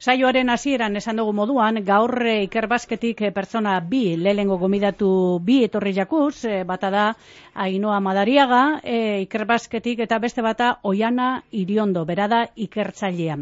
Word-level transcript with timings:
Saioaren 0.00 0.48
hasieran 0.48 0.94
esan 0.96 1.18
dugu 1.20 1.34
moduan, 1.36 1.82
gaur 1.84 2.14
eh, 2.24 2.46
ikerbasketik 2.46 3.18
eh, 3.26 3.30
pertsona 3.36 3.74
bi, 3.84 4.14
lehengo 4.16 4.56
gomidatu 4.56 5.10
bi 5.44 5.58
etorri 5.66 5.92
jakuz, 5.92 6.46
eh, 6.48 6.62
bata 6.64 6.88
da 6.94 7.02
Ainoa 7.52 7.98
Madariaga, 8.00 8.80
e, 8.82 9.20
ikerbasketik 9.26 10.00
eta 10.06 10.16
beste 10.18 10.40
bata 10.40 10.70
Oiana 10.88 11.42
Iriondo, 11.52 12.06
berada 12.08 12.46
ikertzailea. 12.56 13.36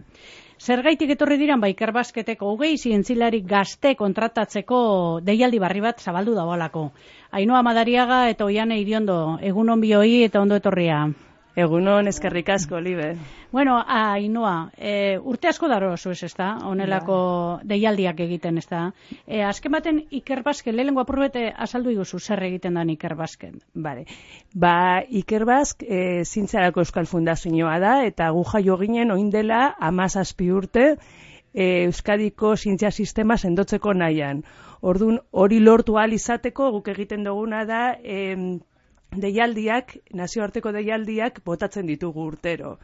Zergaitik 0.59 1.15
etorri 1.15 1.39
diran 1.39 1.63
ba 1.63 1.71
ikerbasketeko 1.71 2.51
hogei 2.51 2.73
zientzilarik 2.75 3.47
gazte 3.47 3.95
kontratatzeko 3.95 4.83
deialdi 5.23 5.63
barri 5.63 5.87
bat 5.87 6.03
zabaldu 6.03 6.35
dagoalako. 6.35 6.89
Ainoa 7.31 7.63
Madariaga 7.63 8.25
eta 8.35 8.51
Oiana 8.51 8.83
Iriondo, 8.83 9.39
egun 9.53 9.71
on 9.71 9.87
bioi 9.87 10.25
eta 10.25 10.43
ondo 10.43 10.59
etorria. 10.59 11.05
Egunon 11.59 12.07
eskerrik 12.07 12.53
asko, 12.55 12.79
Libe. 12.79 13.17
Bueno, 13.51 13.81
Ainoa, 13.83 14.71
e, 14.79 15.19
urte 15.19 15.49
asko 15.51 15.67
daro 15.67 15.89
oso 15.97 16.13
ez, 16.15 16.21
ezta? 16.29 16.53
Honelako 16.69 17.17
deialdiak 17.67 18.21
egiten, 18.23 18.61
ezta? 18.63 18.85
E, 19.27 19.41
azken 19.43 19.75
baten 19.75 19.99
ikerbazken, 20.21 20.77
lehenko 20.79 21.03
apurbete 21.03 21.49
azaldu 21.67 21.91
iguzu 21.97 22.21
zer 22.21 22.45
egiten 22.47 22.79
da 22.79 22.85
ikerbazken. 22.93 23.59
Bale. 23.75 24.07
Ba, 24.55 25.03
ikerbazk 25.23 25.83
e, 25.83 26.23
zintzarako 26.23 26.85
euskal 26.87 27.11
fundazioa 27.11 27.81
da, 27.83 27.97
eta 28.07 28.31
gu 28.31 28.45
jaio 28.53 28.79
ginen 28.79 29.11
oindela 29.17 29.73
amazazpi 29.91 30.53
urte 30.61 30.87
e, 31.53 31.89
euskadiko 31.89 32.55
zintzia 32.57 32.93
sistema 32.93 33.37
sendotzeko 33.37 33.99
nahian. 33.99 34.45
Orduan, 34.81 35.19
hori 35.33 35.59
lortu 35.59 35.97
izateko 35.99 36.71
guk 36.71 36.89
egiten 36.95 37.25
duguna 37.25 37.65
da, 37.65 37.97
e, 37.99 38.61
deialdiak, 39.17 39.97
nazioarteko 40.15 40.73
deialdiak 40.73 41.43
botatzen 41.45 41.87
ditugu 41.87 42.27
urtero. 42.27 42.77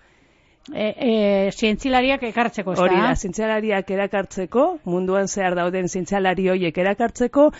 E, 0.72 0.84
e, 0.96 1.50
zientzilariak 1.52 2.22
ekartzeko, 2.24 2.72
ez 2.72 2.80
Hori 2.80 2.96
da, 2.96 3.10
zientzilariak 3.20 3.90
erakartzeko, 3.90 4.62
munduan 4.88 5.28
zehar 5.28 5.54
dauden 5.58 5.90
zientzilari 5.92 6.48
horiek 6.48 6.78
erakartzeko, 6.80 7.50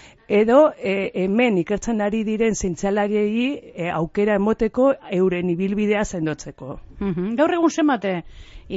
edo 0.41 0.71
e, 0.79 1.11
hemen 1.27 1.59
ikertzen 1.61 2.01
ari 2.01 2.23
diren 2.25 2.57
zientzilariei 2.57 3.51
e, 3.75 3.91
aukera 3.93 4.39
emoteko 4.41 4.95
euren 5.21 5.53
ibilbidea 5.53 6.05
sendotzeko. 6.05 6.79
Gaur 7.37 7.57
egun 7.59 7.71
zenbate 7.71 8.23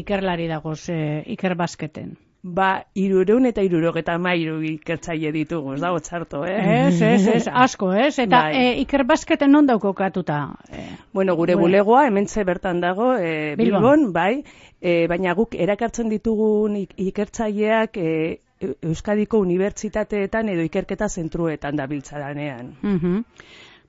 ikerlari 0.04 0.52
dagoz 0.52 0.82
e, 0.92 1.24
ikerbazketen? 1.38 2.18
Ba, 2.48 2.68
irureun 2.96 3.46
eta 3.50 3.64
irurogeta 3.66 4.18
mairu 4.22 4.58
ikertzaile 4.66 5.32
ditugu, 5.36 5.76
ez 5.76 5.82
dago 5.82 6.00
txarto, 6.04 6.44
eh? 6.48 6.58
Ez, 6.88 7.02
ez, 7.02 7.28
ez, 7.34 7.44
asko, 7.48 7.92
ez? 7.94 8.14
Eta 8.24 8.42
bai. 8.48 8.56
e, 8.56 8.74
ikerbazketen 8.84 9.52
non 9.52 9.68
dauko 9.68 9.94
katuta? 9.98 10.40
E, 10.72 10.88
bueno, 11.14 11.36
gure 11.36 11.56
bueno. 11.56 11.68
bulegoa, 11.68 12.08
hemen 12.08 12.28
bertan 12.46 12.82
dago, 12.82 13.14
e, 13.16 13.56
Bilbon, 13.60 14.12
bai, 14.14 14.44
e, 14.82 15.08
baina 15.08 15.34
guk 15.34 15.56
erakartzen 15.56 16.10
ditugun 16.10 16.78
ikertzaileak 16.96 17.98
e, 17.98 18.12
Euskadiko 18.58 19.38
unibertsitateetan 19.38 20.50
edo 20.50 20.64
ikerketa 20.66 21.08
zentruetan 21.08 21.76
da 21.78 21.86
biltzadanean. 21.86 22.72
Uh 22.82 23.24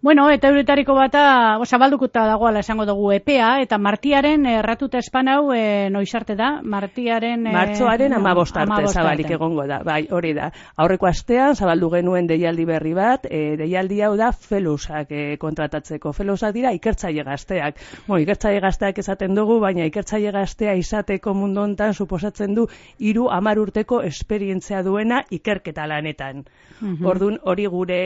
Bueno, 0.00 0.30
eta 0.30 0.46
euretariko 0.52 0.94
bata, 0.94 1.58
zabaldukuta 1.66 2.22
dagoala 2.22 2.60
esango 2.62 2.84
dugu 2.86 3.08
EPEA, 3.16 3.48
eta 3.64 3.80
martiaren 3.82 4.44
erratuta 4.46 5.00
espan 5.02 5.26
hau 5.26 5.50
e, 5.50 5.90
noizarte 5.90 6.36
da, 6.38 6.60
martiaren... 6.62 7.48
E, 7.50 7.54
Martzoaren 7.56 8.14
no, 8.14 8.20
amabostarte 8.22 8.92
zabalik 8.92 9.32
egongo 9.34 9.64
da, 9.66 9.80
bai, 9.82 10.04
hori 10.14 10.30
da. 10.36 10.52
Aurreko 10.78 11.08
astean, 11.10 11.56
zabaldu 11.58 11.88
genuen 11.96 12.28
deialdi 12.30 12.66
berri 12.68 12.94
bat, 12.94 13.26
e, 13.26 13.56
deialdi 13.58 13.98
hau 14.06 14.12
da 14.20 14.30
felusak 14.30 15.10
e, 15.10 15.24
kontratatzeko. 15.42 16.14
Felusak 16.14 16.54
dira 16.54 16.70
ikertzaile 16.78 17.26
gazteak. 17.26 17.82
Bueno, 18.06 18.22
ikertzaile 18.22 18.62
gazteak 18.62 19.02
esaten 19.02 19.34
dugu, 19.34 19.58
baina 19.66 19.82
ikertzaile 19.90 20.30
gaztea 20.38 20.76
izateko 20.78 21.34
mundu 21.34 21.66
hontan 21.66 21.90
suposatzen 21.90 22.54
du 22.54 22.68
hiru 23.02 23.26
hamar 23.34 23.58
urteko 23.58 24.04
esperientzia 24.06 24.84
duena 24.86 25.24
ikerketa 25.28 25.90
lanetan. 25.90 26.46
Mm 26.78 27.04
Ordun 27.08 27.38
hori 27.50 27.64
gure 27.66 28.00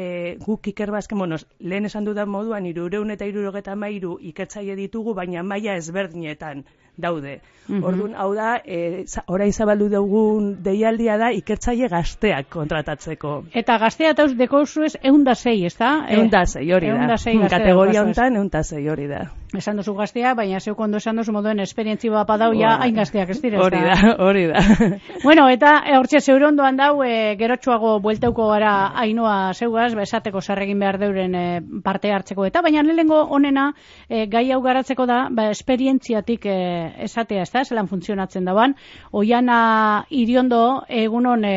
e, 0.00 0.36
guk 0.40 0.68
ikerbazken, 0.70 1.18
bueno, 1.18 1.33
lehen 1.58 1.90
esan 1.90 2.04
dudan 2.08 2.28
moduan, 2.28 2.66
irureun 2.66 3.10
eta 3.16 3.28
irurogeta 3.30 3.74
mairu 3.84 4.18
ikertzaile 4.32 4.76
ditugu, 4.80 5.14
baina 5.20 5.42
maila 5.42 5.76
ezberdinetan 5.82 6.64
daude. 6.96 7.40
Mm 7.66 7.84
Orduan, 7.84 8.14
hau 8.20 8.34
da, 8.36 8.58
e, 8.60 9.04
orain 9.26 9.52
zabaldu 9.52 9.88
dugun 9.88 10.50
deialdia 10.64 11.16
da 11.16 11.30
ikertzaile 11.32 11.88
gazteak 11.88 12.50
kontratatzeko. 12.52 13.32
Eta 13.56 13.78
gaztea 13.80 14.10
eta 14.12 14.26
deko 14.36 14.60
ez 14.84 14.92
eunda 15.02 15.34
zei, 15.34 15.64
ez 15.64 15.76
da? 15.78 15.94
Eunda 16.08 16.44
zei, 16.44 16.66
hori 16.72 16.92
da. 16.92 17.16
Kategoria 17.48 18.02
honetan 18.02 18.36
eunda 18.36 18.62
zei, 18.62 18.88
hori 18.88 19.08
da 19.08 19.24
esan 19.58 19.78
duzu 19.78 19.94
gaztea, 19.94 20.34
baina 20.34 20.60
zeu 20.60 20.74
kondo 20.74 20.98
esan 20.98 21.16
duzu 21.16 21.32
moduen 21.32 21.60
esperientzi 21.62 22.10
bat 22.10 22.26
padau, 22.26 22.50
ja, 22.58 22.74
hain 22.82 22.94
gazteak 22.96 23.30
ez 23.30 23.40
dira. 23.42 23.60
Hori 23.62 23.80
da, 23.84 24.14
hori 24.24 24.44
da. 24.50 24.62
bueno, 25.26 25.46
eta 25.52 25.76
e, 25.86 25.96
hortxe 25.98 26.20
zeure 26.20 26.48
ondoan 26.48 26.78
dau, 26.80 27.02
e, 27.06 27.34
gerotxuago 27.40 27.98
buelteuko 28.04 28.48
gara 28.50 28.74
hainua 29.02 29.52
zeugaz, 29.54 29.92
besateko 29.94 30.40
zarregin 30.40 30.82
behar 30.82 30.98
deuren 31.02 31.34
e, 31.34 31.44
parte 31.84 32.12
hartzeko. 32.12 32.46
Eta 32.48 32.62
baina 32.64 32.82
lehengo 32.86 33.22
onena, 33.38 33.70
e, 34.08 34.26
gai 34.30 34.46
hau 34.52 34.60
garatzeko 34.64 35.06
da, 35.10 35.24
ba, 35.30 35.48
esperientziatik 35.54 36.46
e, 36.46 36.58
esatea, 37.04 37.42
ez 37.42 37.52
da, 37.52 37.64
zelan 37.64 37.88
funtzionatzen 37.88 38.44
dauan, 38.44 38.74
oiana 39.12 40.04
iriondo 40.10 40.82
egunon 40.88 41.44
e, 41.44 41.54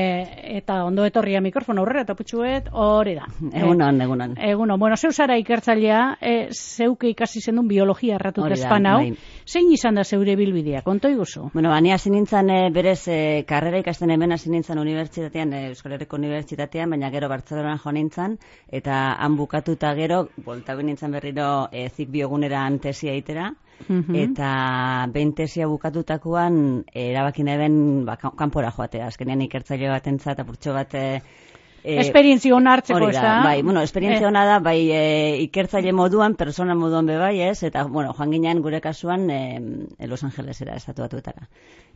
eta 0.59 0.83
ondo 0.85 1.05
etorria 1.07 1.41
mikrofon 1.41 1.79
aurrera, 1.81 2.05
eta 2.05 2.15
putxuet, 2.17 2.69
hori 2.71 3.15
da. 3.17 3.27
Egunon, 3.51 4.01
egunon. 4.01 4.37
Egunon, 4.37 4.79
bueno, 4.79 4.97
zeu 4.97 5.11
zara 5.11 5.37
ikertzailea, 5.41 6.01
e, 6.21 6.35
zeuke 6.51 7.09
ikasi 7.13 7.41
zen 7.41 7.57
bio 7.67 7.87
biologia 7.87 8.15
erratut 8.17 8.51
espan 8.51 8.85
hau. 8.89 8.97
Bai. 9.03 9.13
Zein 9.47 9.69
izan 9.71 9.95
da 9.95 10.03
zeure 10.03 10.35
bilbidea, 10.35 10.81
konto 10.83 11.09
iguzu? 11.09 11.49
Bueno, 11.53 11.69
bani 11.69 11.93
hasi 11.93 12.11
nintzen 12.11 12.49
e, 12.51 12.57
berez 12.73 13.07
e, 13.07 13.19
karrera 13.47 13.79
ikasten 13.83 14.11
hemen 14.11 14.35
hasi 14.35 14.51
nintzen 14.51 14.81
unibertsitatean, 14.81 15.53
e, 15.53 15.61
Euskal 15.71 15.95
Herriko 15.95 16.19
unibertsitatean, 16.19 16.91
baina 16.95 17.11
gero 17.13 17.29
Bartzelonan 17.31 17.79
jo 17.83 17.93
nintzen, 17.95 18.37
eta 18.67 18.99
han 19.23 19.37
bukatuta 19.37 19.93
gero, 19.95 20.25
bolta 20.45 20.75
nintzen 20.75 21.15
berriro 21.15 21.69
e, 21.71 21.87
zik 21.89 22.11
bioguneran 22.11 22.79
tesia 22.83 23.15
itera, 23.15 23.51
eta 24.23 24.51
behin 25.13 25.33
tesia 25.37 25.67
bukatutakoan 25.67 26.83
erabakin 26.93 27.47
eben 27.53 27.75
ba, 28.05 28.17
kanpora 28.17 28.71
joatea, 28.71 29.07
azkenean 29.07 29.41
ikertzaile 29.45 29.89
bat 29.93 30.07
entzat, 30.07 30.39
apurtxo 30.39 30.73
bat 30.73 30.95
eh, 31.83 31.97
esperientzia 32.01 32.55
hona 32.55 32.73
hartzeko, 32.77 33.09
ez 33.09 33.15
da? 33.15 33.41
Bai, 33.45 33.61
bueno, 33.61 33.81
esperientzia 33.81 34.27
hona 34.27 34.45
da, 34.47 34.59
bai, 34.63 34.79
e, 34.91 35.01
ikertzaile 35.47 35.93
moduan, 35.95 36.35
persona 36.39 36.75
moduan 36.75 37.07
be 37.09 37.17
bai, 37.17 37.35
ez? 37.47 37.61
Eta, 37.67 37.85
bueno, 37.87 38.13
joan 38.17 38.33
ginean 38.33 38.61
gure 38.61 38.81
kasuan 38.81 39.29
e, 39.31 39.41
Los 40.07 40.23
Angelesera, 40.23 40.75
estatu 40.75 41.05
batuetara. 41.05 41.47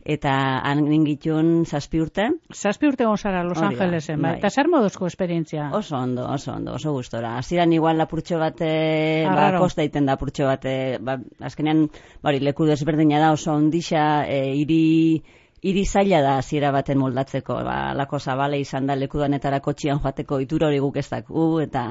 Eta 0.02 0.32
han 0.66 0.82
ningitun 0.88 1.64
zazpi 1.64 2.00
urte. 2.02 2.28
Zazpi 2.52 2.88
urte 2.90 3.06
gozara 3.06 3.44
Los 3.46 3.60
Angelesen, 3.62 4.18
bai. 4.20 4.32
bai. 4.32 4.38
Eta 4.40 4.50
zer 4.50 4.70
moduzko 4.72 5.06
esperientzia? 5.06 5.70
Oso 5.78 5.96
ondo, 5.96 6.26
oso 6.26 6.52
ondo, 6.56 6.74
oso 6.74 6.92
gustora. 6.92 7.36
Aziran 7.38 7.72
igual 7.72 7.98
lapurtxo 7.98 8.40
bate, 8.42 8.72
ba, 9.30 9.52
kosta 9.62 9.86
iten 9.86 10.06
da 10.06 10.16
lapurtxo 10.16 10.48
bate, 10.50 10.98
ba, 11.00 11.20
azkenean, 11.40 11.86
bari, 12.22 12.42
leku 12.42 12.66
desberdina 12.66 13.20
da 13.22 13.30
oso 13.36 13.54
ondixa, 13.54 14.26
e, 14.26 14.56
iri 14.58 14.82
Iri 15.62 15.84
zaila 15.86 16.18
da 16.24 16.30
hasiera 16.40 16.72
baten 16.74 16.98
moldatzeko, 16.98 17.54
ba, 17.62 17.76
lako 17.94 18.18
zabale 18.18 18.58
izan 18.58 18.88
da 18.90 18.96
lekudanetara 18.98 19.60
kotxian 19.62 20.00
joateko 20.02 20.40
itura 20.42 20.66
hori 20.66 20.80
guk 20.82 20.96
ez 20.98 21.06
daku, 21.10 21.44
eta 21.62 21.84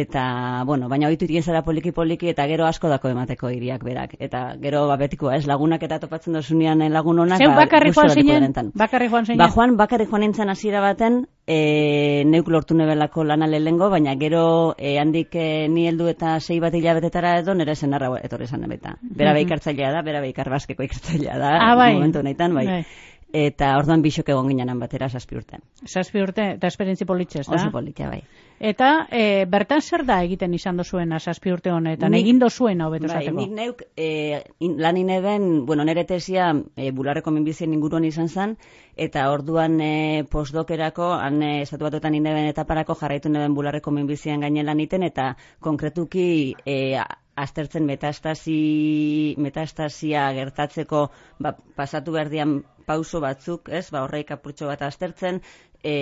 eta 0.00 0.22
bueno, 0.68 0.86
baina 0.92 1.08
oitu 1.10 1.26
egin 1.26 1.42
zara 1.42 1.64
poliki 1.66 1.90
poliki 1.96 2.30
eta 2.30 2.46
gero 2.46 2.68
asko 2.68 2.88
dako 2.92 3.10
emateko 3.10 3.50
hiriak 3.50 3.82
berak. 3.82 4.14
Eta 4.20 4.44
gero 4.62 4.84
ba 4.86 4.96
betikoa, 5.00 5.34
ez 5.34 5.48
lagunak 5.50 5.82
eta 5.82 5.98
topatzen 5.98 6.38
dosunean 6.38 6.86
eh, 6.86 6.92
lagun 6.94 7.18
onak 7.26 7.42
ba 7.42 7.56
bakarri 7.64 7.90
joan 7.96 8.14
zinen? 8.14 8.70
bakarri 8.74 9.08
joan 9.08 9.26
zinen? 9.26 9.42
Ba 9.42 9.50
joan 9.50 9.76
bakarri 9.76 10.06
joan 10.06 10.22
nintzen 10.28 10.54
hasiera 10.54 10.80
baten 10.80 11.24
e, 11.48 12.24
neuk 12.28 12.48
lortu 12.52 12.76
nebelako 12.76 13.24
lana 13.24 13.46
lehengo 13.48 13.88
baina 13.88 14.14
gero 14.20 14.74
e, 14.76 14.98
handik 15.00 15.34
e, 15.34 15.68
ni 15.72 15.86
heldu 15.88 16.10
eta 16.12 16.36
sei 16.44 16.60
bat 16.60 16.74
hilabetetara 16.76 17.38
edo 17.40 17.54
nere 17.56 17.74
senarra 17.74 18.10
etorri 18.20 18.44
izan 18.44 18.68
beta 18.68 18.98
bera 19.00 19.32
bai 19.32 19.46
ikartzailea 19.46 19.92
da 19.96 20.02
bera 20.02 20.20
bai 20.20 20.30
ikarbazkeko 20.34 20.84
ikartzailea 20.84 21.38
da 21.40 21.54
ah, 21.56 21.74
bai. 21.80 21.94
momentu 21.94 22.20
honetan 22.20 22.54
bai. 22.54 22.66
bai. 22.66 22.82
Eta 23.28 23.74
orduan 23.76 24.00
bisok 24.00 24.30
egon 24.32 24.46
ginenan 24.48 24.78
batera 24.80 25.08
zazpi 25.12 25.36
urte. 25.36 25.58
Zazpi 25.84 26.22
urte, 26.22 26.44
eta 26.56 26.68
esperientzi 26.70 27.04
politxe, 27.04 27.42
da? 27.44 27.58
Oso 27.58 27.70
politxe, 27.70 28.06
bai. 28.08 28.22
Eta 28.58 29.06
e, 29.12 29.44
bertan 29.44 29.82
zer 29.82 30.06
da 30.08 30.16
egiten 30.24 30.54
izan 30.56 30.80
dozuen 30.80 31.12
zazpi 31.20 31.52
urte 31.52 31.70
honetan, 31.70 32.10
nik, 32.10 32.24
egin 32.24 32.38
dozuen 32.40 32.80
hau 32.80 32.88
betu 32.90 33.10
bai, 33.12 33.26
Nik 33.28 33.52
neuk 33.52 33.82
e, 33.94 34.40
in, 34.64 34.78
lan 34.80 34.96
ineben, 34.96 35.66
bueno, 35.66 35.84
nere 35.84 36.06
tesia 36.08 36.54
e, 36.74 36.90
bularreko 36.90 37.30
minbizien 37.30 37.76
inguruan 37.76 38.08
izan 38.08 38.28
zen, 38.32 38.56
eta 38.96 39.28
orduan 39.30 39.78
e, 39.80 40.24
postdokerako, 40.30 41.12
han 41.12 41.42
e, 41.42 41.52
estatu 41.66 41.84
batuetan 41.84 42.16
ineben 42.16 42.48
etaparako 42.48 42.96
jarraitu 42.96 43.28
neben 43.28 43.54
bularreko 43.54 43.92
minbizien 43.92 44.40
gainen 44.40 44.66
lan 44.66 44.80
iten, 44.80 45.04
eta 45.04 45.34
konkretuki 45.60 46.56
e, 46.64 46.96
aztertzen 47.38 47.84
metastasi, 47.86 49.36
metastasia 49.38 50.32
gertatzeko 50.34 51.04
ba, 51.38 51.54
pasatu 51.76 52.16
berdian 52.16 52.62
pauso 52.88 53.20
batzuk, 53.24 53.68
ez, 53.68 53.86
ba, 53.94 54.02
horreik 54.06 54.32
apurtxo 54.34 54.70
bat 54.70 54.82
aztertzen, 54.86 55.42
e, 55.84 55.94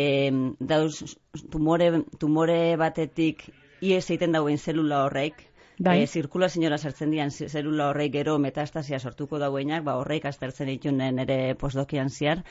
dauz 0.60 1.16
tumore, 1.52 1.90
tumore 2.22 2.60
batetik 2.80 3.44
ies 3.84 4.04
egiten 4.08 4.36
dauen 4.36 4.58
zelula 4.58 5.02
horreik, 5.06 5.42
bai. 5.78 5.98
e, 6.02 6.06
zirkulazioa 6.06 6.78
sartzen 6.78 7.12
dian 7.12 7.32
zelula 7.34 7.90
horreik 7.90 8.14
gero 8.16 8.38
metastasia 8.38 9.00
sortuko 9.00 9.42
dauenak, 9.42 9.84
ba 9.84 9.98
horreik 10.00 10.28
aztertzen 10.30 10.72
ditunen 10.72 11.18
ere 11.26 11.40
postdokian 11.60 12.10
ziar, 12.10 12.44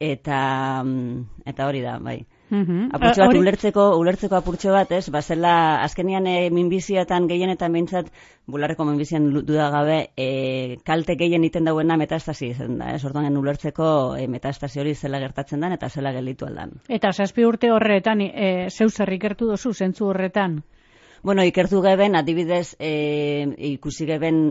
eta 0.00 0.38
mm, 0.82 1.44
eta 1.52 1.68
hori 1.68 1.84
da, 1.84 1.98
bai. 2.02 2.22
Mm 2.52 2.90
bat, 3.00 3.16
ulertzeko, 3.32 3.84
ulertzeko 3.96 4.36
apurtxo 4.36 4.74
bat, 4.74 4.90
ez? 4.92 5.06
Bazela, 5.10 5.80
azkenian 5.86 6.26
e, 6.28 6.50
minbiziatan 6.52 7.24
gehienetan 7.30 7.72
behintzat, 7.72 8.10
bularreko 8.44 8.84
minbizian 8.84 9.30
duda 9.32 9.70
gabe, 9.72 9.96
e, 10.20 10.76
kalte 10.84 11.16
gehien 11.16 11.46
iten 11.48 11.64
dauena 11.64 11.96
metastasi 11.96 12.50
zen 12.52 12.76
da, 12.82 12.90
ez? 12.92 13.00
Orduan, 13.08 13.38
ulertzeko 13.40 13.86
e, 14.20 14.26
metastasi 14.28 14.82
hori 14.82 14.92
zela 14.94 15.20
gertatzen 15.22 15.64
den, 15.64 15.72
eta 15.78 15.88
zela 15.88 16.12
gelitu 16.12 16.44
aldan. 16.44 16.74
Eta 16.92 17.14
zazpi 17.16 17.46
urte 17.48 17.72
horretan, 17.72 18.20
e, 18.20 18.50
zeu 18.68 18.90
zer 18.90 19.14
ikertu 19.16 19.48
dozu, 19.48 19.72
zentzu 19.72 20.10
horretan? 20.10 20.60
Bueno, 21.22 21.46
ikertu 21.48 21.80
geben, 21.80 22.18
adibidez, 22.20 22.76
e, 22.78 22.92
ikusi 23.72 24.04
geben, 24.10 24.42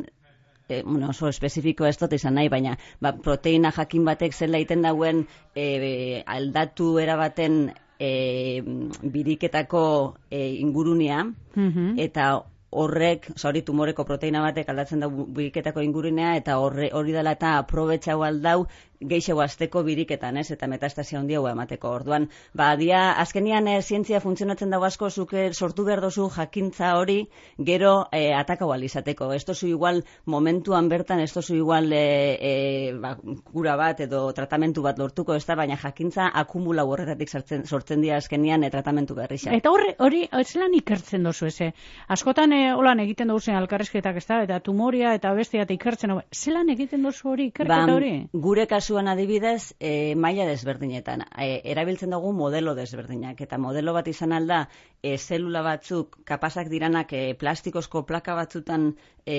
e, 0.72 0.82
bueno, 0.82 1.12
oso 1.14 1.30
espezifiko 1.30 1.86
ez 1.86 2.00
dut 2.02 2.18
izan 2.18 2.40
nahi, 2.40 2.50
baina 2.50 2.78
ba, 3.00 3.14
proteina 3.14 3.70
jakin 3.76 4.10
batek 4.10 4.34
zela 4.34 4.58
iten 4.64 4.82
dauen 4.88 5.26
e, 5.54 6.24
aldatu 6.26 6.96
erabaten 7.04 7.68
e, 8.02 8.62
biriketako 9.04 9.84
e, 10.30 10.40
ingurunea, 10.64 11.24
mm 11.56 12.00
eta 12.02 12.32
horrek, 12.72 13.28
hori 13.44 13.62
tumoreko 13.68 14.06
proteina 14.08 14.42
batek 14.46 14.70
aldatzen 14.72 15.04
da 15.04 15.10
biriketako 15.12 15.84
ingurunea, 15.88 16.36
eta 16.40 16.58
horre, 16.64 16.90
hori 16.94 17.12
dela 17.18 17.36
eta 17.38 17.58
aprobetxau 17.60 18.22
aldau 18.24 18.66
geixo 19.02 19.40
azteko 19.42 19.82
biriketan, 19.84 20.38
ez, 20.38 20.52
eta 20.54 20.68
metastasia 20.70 21.20
handia 21.20 21.42
emateko. 21.52 21.90
Orduan, 21.90 22.28
ba, 22.54 22.76
dia, 22.78 23.12
azkenian 23.24 23.68
e, 23.68 23.82
zientzia 23.82 24.20
funtzionatzen 24.22 24.70
dago 24.70 24.86
asko, 24.86 25.10
zuke 25.10 25.52
sortu 25.54 25.86
behar 25.88 26.02
dozu 26.02 26.28
jakintza 26.30 26.96
hori, 27.00 27.28
gero 27.58 28.08
e, 28.12 28.32
ataka 28.34 28.66
izateko. 28.82 29.32
Ez 29.34 29.44
dozu 29.46 29.68
igual 29.68 30.04
momentuan 30.26 30.88
bertan, 30.90 31.20
ez 31.20 31.34
dozu 31.34 31.56
igual 31.56 31.92
e, 31.92 32.38
e, 32.40 32.94
ba, 32.94 33.18
kura 33.52 33.76
bat 33.76 34.00
edo 34.00 34.32
tratamentu 34.34 34.82
bat 34.82 35.00
lortuko, 35.00 35.34
ez 35.34 35.46
da, 35.46 35.56
baina 35.56 35.78
jakintza 35.78 36.30
akumula 36.34 36.86
horretatik 36.86 37.30
sortzen, 37.30 37.66
sortzen 37.66 38.02
dira 38.02 38.18
azkenian 38.18 38.64
e, 38.64 38.70
tratamentu 38.70 39.16
berri 39.16 39.40
Eta 39.42 39.72
horre, 39.72 39.96
hori, 39.98 40.28
zelan 40.46 40.74
ikertzen 40.76 41.24
dozu, 41.24 41.48
eze? 41.48 41.74
Askotan, 42.08 42.54
e, 42.54 42.61
holan 42.76 43.02
egiten 43.02 43.32
duzen 43.34 43.58
alkarrezketak, 43.58 44.22
ez 44.22 44.26
da, 44.30 44.42
eta 44.46 44.60
tumoria 44.62 45.16
eta 45.18 45.34
bestia 45.34 45.66
eta 45.66 45.74
ikertzen, 45.74 46.14
zelan 46.32 46.70
egiten 46.70 47.04
dozu 47.04 47.34
hori, 47.34 47.50
ikerketa 47.52 47.86
ba, 47.88 47.98
hori? 47.98 48.14
Gure 48.34 48.68
kasu 48.70 48.92
kasuan 48.92 49.08
adibidez, 49.08 49.74
e, 49.80 50.16
maila 50.16 50.44
desberdinetan. 50.50 51.22
E, 51.40 51.62
erabiltzen 51.72 52.12
dugu 52.12 52.34
modelo 52.36 52.74
desberdinak. 52.76 53.40
Eta 53.40 53.58
modelo 53.58 53.94
bat 53.96 54.08
izan 54.12 54.34
alda, 54.36 54.66
e, 55.02 55.18
zelula 55.18 55.62
batzuk, 55.64 56.18
kapasak 56.28 56.68
diranak 56.68 57.14
e, 57.14 57.22
plastikozko 57.40 58.04
plaka 58.06 58.36
batzutan 58.36 58.90
e, 59.26 59.38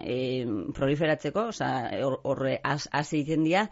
e, 0.00 0.16
proliferatzeko, 0.72 1.48
oza, 1.52 1.68
horre 2.22 2.56
hasi 2.64 3.20
egiten 3.20 3.44
dira, 3.44 3.66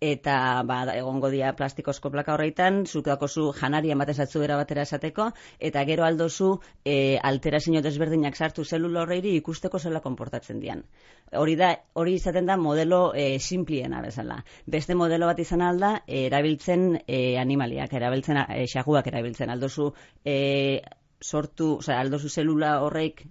eta 0.00 0.62
ba, 0.64 0.80
egongo 0.96 1.28
dia 1.28 1.52
plastikozko 1.56 2.10
plaka 2.10 2.32
horreitan, 2.34 2.86
zuk 2.86 3.08
zu 3.28 3.52
janari 3.52 3.90
ematen 3.90 4.14
zatzu 4.14 4.42
era 4.42 4.56
batera 4.56 4.82
esateko, 4.82 5.30
eta 5.58 5.84
gero 5.84 6.04
aldozu 6.04 6.60
e, 6.84 7.18
alterazio 7.22 7.82
desberdinak 7.82 8.36
sartu 8.36 8.64
zelula 8.64 9.02
horreiri 9.02 9.36
ikusteko 9.36 9.78
zela 9.78 10.00
konportatzen 10.00 10.60
dian. 10.60 10.84
Hori 11.32 11.56
da, 11.56 11.76
hori 11.92 12.14
izaten 12.14 12.46
da 12.46 12.56
modelo 12.56 13.12
e, 13.14 13.38
simpliena 13.38 14.00
bezala. 14.00 14.42
Beste 14.66 14.94
modelo 14.94 15.26
bat 15.26 15.38
izan 15.38 15.60
alda, 15.60 16.02
e, 16.06 16.26
erabiltzen 16.26 17.02
e, 17.06 17.36
animaliak, 17.38 17.92
erabiltzen, 17.92 18.40
e, 18.48 18.64
xaguak 18.66 19.06
erabiltzen, 19.06 19.50
aldozu 19.50 19.92
e, 20.24 20.80
sortu, 21.20 21.76
oza, 21.76 22.00
aldozu 22.00 22.28
zelula 22.28 22.80
horreik 22.80 23.26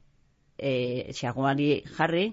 e, 0.59 1.13
xagoari 1.15 1.69
jarri, 1.97 2.25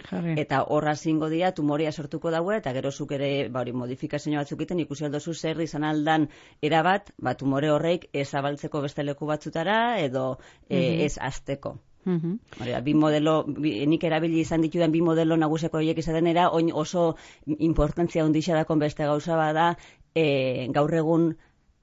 eta 0.43 0.63
horra 0.75 0.95
zingo 0.97 1.29
dira 1.33 1.53
tumoria 1.55 1.93
sortuko 1.93 2.31
daue, 2.35 2.59
eta 2.59 2.73
gero 2.77 2.93
zuk 2.93 3.13
ere 3.19 3.49
ba, 3.49 3.63
hori 3.63 3.73
modifikazio 3.73 4.39
batzuk 4.39 4.63
iten 4.67 4.81
ikusi 4.85 5.07
aldozu 5.09 5.35
zer 5.35 5.61
izan 5.65 5.85
aldan 5.85 6.29
erabat, 6.63 7.13
ba, 7.19 7.35
tumore 7.35 7.71
horreik 7.71 8.09
ez 8.13 8.29
abaltzeko 8.35 8.83
beste 8.83 9.05
leku 9.07 9.27
batzutara, 9.27 9.99
edo 10.01 10.39
e, 10.69 11.05
ez 11.05 11.17
azteko. 11.19 11.79
Mm 12.07 12.37
bi 12.85 12.93
modelo, 12.95 13.33
nik 13.49 14.05
erabili 14.07 14.39
izan 14.41 14.63
ditudan 14.63 14.93
bi 14.95 15.01
modelo 15.03 15.37
naguseko 15.37 15.81
horiek 15.81 15.99
izaten 15.99 16.29
era, 16.31 16.49
oin 16.55 16.71
oso 16.73 17.17
importantzia 17.47 18.25
ondixea 18.25 18.55
dakon 18.61 18.79
beste 18.79 19.05
gauza 19.05 19.37
bada, 19.37 19.73
e, 20.15 20.69
gaur 20.77 20.95
egun 20.95 21.33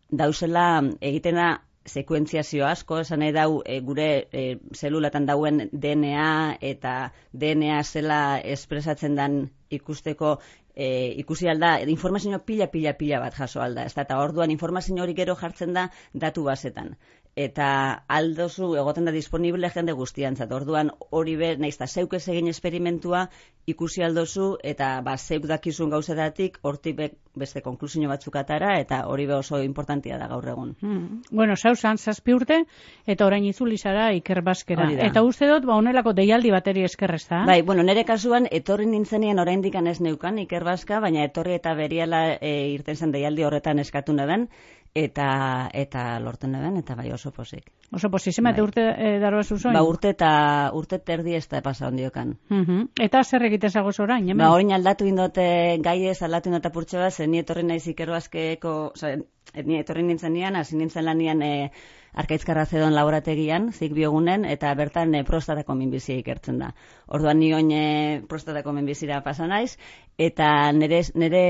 dauzela 0.09 0.65
egitena 1.01 1.47
sekuentziazio 1.85 2.65
asko, 2.65 2.99
esan 3.03 3.19
nahi 3.19 3.33
e, 3.65 3.79
gure 3.81 4.27
e, 4.31 4.43
zelulatan 4.75 5.25
dauen 5.25 5.69
DNA 5.71 6.57
eta 6.61 7.11
DNA 7.33 7.83
zela 7.83 8.39
espresatzen 8.39 9.15
dan 9.15 9.49
ikusteko 9.69 10.39
e, 10.75 11.13
ikusi 11.23 11.49
alda, 11.49 11.79
informazio 11.81 12.39
pila, 12.39 12.67
pila, 12.67 12.93
pila 12.93 13.19
bat 13.19 13.35
jaso 13.35 13.61
alda. 13.61 13.83
Ez 13.83 13.93
da, 13.93 14.01
eta 14.01 14.19
orduan 14.19 14.51
informazio 14.51 15.03
hori 15.03 15.13
gero 15.13 15.35
jartzen 15.35 15.73
da 15.73 15.89
datu 16.13 16.43
basetan 16.43 16.95
eta 17.35 17.67
aldozu 18.07 18.75
egoten 18.77 19.07
da 19.09 19.11
disponible 19.11 19.69
jende 19.73 19.93
guztiantzat. 19.97 20.51
Orduan 20.53 20.91
hori 21.09 21.35
be 21.35 21.55
naizta 21.57 21.87
zeuk 21.87 22.13
ez 22.13 22.27
egin 22.29 22.47
esperimentua 22.51 23.27
ikusi 23.65 24.03
aldozu 24.05 24.57
eta 24.73 24.99
ba 25.01 25.17
zeuk 25.17 25.47
dakizun 25.49 25.89
gauzetatik 25.89 26.59
hortik 26.61 26.99
beste 27.35 27.61
konklusio 27.65 28.09
batzuk 28.09 28.35
atara 28.35 28.75
eta 28.79 29.03
hori 29.09 29.25
be 29.25 29.33
oso 29.35 29.61
importantia 29.63 30.17
da 30.21 30.27
gaur 30.27 30.47
egun. 30.49 30.75
Hmm. 30.81 31.21
Bueno, 31.31 31.55
sausan 31.55 31.97
zazpi 31.97 32.33
urte 32.33 32.59
eta 33.07 33.25
orain 33.25 33.45
itzuli 33.45 33.77
zara 33.77 34.11
ikerbaskera. 34.13 34.89
Eta 35.07 35.23
uste 35.23 35.49
dut 35.49 35.65
ba 35.65 35.77
honelako 35.79 36.13
deialdi 36.13 36.51
bateri 36.51 36.83
eskerrez 36.83 37.25
da. 37.29 37.43
Bai, 37.49 37.61
bueno, 37.61 37.83
nere 37.83 38.05
kasuan 38.05 38.47
etorri 38.51 38.85
nintzenien 38.85 39.39
oraindik 39.39 39.75
ez 39.75 39.99
neukan 40.01 40.37
ikerbaska, 40.39 40.99
baina 40.99 41.23
etorri 41.23 41.55
eta 41.55 41.73
beriala 41.73 42.37
e, 42.39 42.53
irten 42.73 42.95
zen 42.95 43.11
deialdi 43.11 43.43
horretan 43.43 43.79
eskatu 43.79 44.13
neben 44.13 44.47
eta 44.93 45.69
eta 45.73 46.19
lorten 46.21 46.53
den 46.53 46.77
eta 46.77 46.95
bai 46.95 47.11
oso 47.11 47.31
posik. 47.31 47.71
Oso 47.91 48.09
posik, 48.09 48.35
bai. 48.43 48.53
urte 48.61 48.81
e, 48.81 49.19
daro 49.19 49.41
Ba 49.73 49.81
urte 49.83 50.09
eta 50.09 50.71
urte 50.73 50.99
terdi 50.99 51.35
ez 51.35 51.47
da 51.49 51.61
pasa 51.61 51.87
ondiokan. 51.87 52.37
Uh 52.49 52.85
Eta 53.01 53.23
zer 53.23 53.43
egite 53.45 53.69
zago 53.69 53.89
orain, 53.99 54.29
hemen? 54.29 54.37
Ba 54.37 54.51
orain 54.51 54.71
aldatu 54.71 55.05
indote 55.05 55.79
gai 55.81 56.05
ez 56.07 56.21
aldatu 56.21 56.49
indota 56.49 56.69
purtxe 56.69 56.97
bat, 56.97 57.13
zen 57.13 57.31
ni 57.31 57.39
etorri 57.39 57.63
naiz 57.63 57.87
ikerbazkeko, 57.87 58.91
osea, 58.93 59.17
ni 59.65 59.79
etorri 59.79 60.03
nintzen 60.03 60.33
nian, 60.33 60.55
hasi 60.55 60.77
nintzen 60.77 61.05
lanian 61.05 61.41
e, 61.41 61.71
Arkaitzkarra 62.13 62.67
zedon 62.67 62.93
laborategian, 62.93 63.71
zik 63.71 63.93
biogunen, 63.93 64.45
eta 64.45 64.73
bertan 64.75 65.15
e, 65.15 65.23
prostatako 65.23 65.73
minbizia 65.73 66.19
ikertzen 66.21 66.59
da. 66.59 66.73
Orduan 67.07 67.39
ni 67.39 67.53
oin 67.53 67.71
e, 67.71 68.21
prostatako 68.29 68.73
minbizira 68.73 69.23
pasa 69.23 69.47
naiz, 69.47 69.77
eta 70.17 70.71
nire, 70.71 71.01
nire 71.15 71.45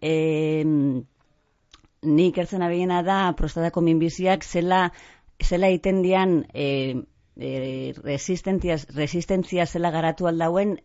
e, 0.00 0.14
ni 2.08 2.28
ikertzen 2.32 2.64
abiena 2.66 3.02
da 3.06 3.18
prostatako 3.36 3.82
minbiziak 3.84 4.44
zela 4.44 4.88
zela 5.44 5.70
iten 5.70 6.02
dian 6.02 6.44
e, 6.54 6.68
e, 7.36 7.50
resistentzia 8.04 9.66
zela 9.66 9.90
garatu 9.94 10.26
aldauen 10.26 10.78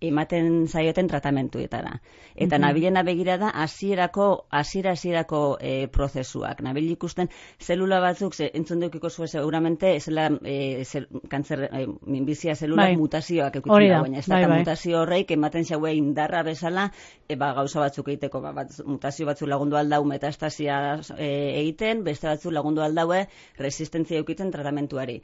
ematen 0.00 0.68
zaioten 0.68 1.08
tratamentuetara. 1.08 2.00
Eta 2.36 2.58
mm 2.58 2.62
-hmm. 2.62 2.66
nabilena 2.66 3.02
begira 3.02 3.38
da 3.38 3.50
hasierako 3.50 4.46
hasiera 4.50 4.90
hasierako 4.90 5.58
e, 5.60 5.88
prozesuak. 5.88 6.60
Nabil 6.62 6.90
ikusten 6.90 7.28
zelula 7.60 8.00
batzuk 8.00 8.34
ze 8.34 8.50
entzun 8.54 8.80
dukiko 8.80 9.10
zuen 9.10 9.28
seguramente 9.28 10.00
zela 10.00 10.30
e, 10.44 10.84
zel, 10.84 11.08
kanzer 11.28 11.68
e, 11.72 11.86
minbizia 12.06 12.54
zelula 12.54 12.82
bai. 12.82 12.96
mutazioak 12.96 13.56
ekutzen 13.56 13.88
da 13.88 14.00
baina 14.00 14.18
ez 14.18 14.28
bai, 14.28 14.46
bai. 14.46 14.58
mutazio 14.58 15.00
horreik 15.00 15.30
ematen 15.30 15.64
zaue 15.64 15.94
indarra 15.94 16.42
bezala 16.42 16.92
e, 17.28 17.36
ba, 17.36 17.52
gauza 17.54 17.80
batzuk 17.80 18.08
egiteko 18.08 18.40
ba, 18.40 18.52
bat, 18.52 18.70
mutazio 18.86 19.26
batzuk 19.26 19.48
lagundu 19.48 19.76
aldau 19.76 20.04
metastasia 20.04 21.00
e, 21.16 21.60
egiten, 21.60 22.04
beste 22.04 22.28
batzuk 22.28 22.52
lagundu 22.52 22.82
aldaue 22.82 23.26
resistentzia 23.58 24.18
eukitzen 24.18 24.50
tratamentuari 24.50 25.22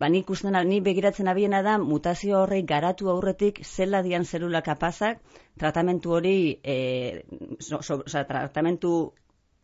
ba, 0.00 0.08
nik 0.08 0.30
usten, 0.30 0.56
ni 0.68 0.80
begiratzen 0.80 1.28
abiena 1.28 1.62
da, 1.62 1.78
mutazio 1.78 2.42
horrei 2.42 2.62
garatu 2.66 3.10
aurretik 3.10 3.62
zela 3.64 4.02
dian 4.02 4.24
zelula 4.24 4.62
kapazak, 4.62 5.20
tratamentu 5.58 6.16
hori, 6.18 6.58
e, 6.62 7.24
so, 7.58 7.82
so, 7.82 8.02
tratamentu 8.06 9.12